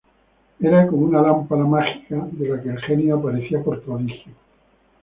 [0.59, 4.33] Era como una lámpara mágica de la que el genio aparecía por prodigio.